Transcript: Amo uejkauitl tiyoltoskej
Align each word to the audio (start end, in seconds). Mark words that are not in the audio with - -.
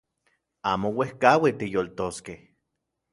Amo 0.69 0.89
uejkauitl 1.03 1.59
tiyoltoskej 1.59 2.39